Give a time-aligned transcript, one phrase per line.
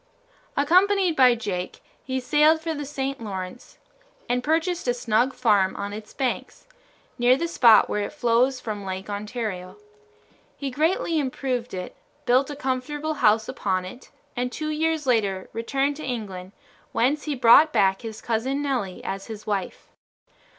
[0.57, 3.21] Accompanied by Jake, he sailed for the St.
[3.23, 3.77] Lawrence
[4.27, 6.65] and purchased a snug farm on its banks,
[7.19, 9.77] near the spot where it flows from Lake Ontario.
[10.57, 11.95] He greatly improved it,
[12.25, 16.53] built a comfortable house upon it, and two years later returned to England,
[16.93, 19.91] whence he brought back his Cousin Nelly as his wife.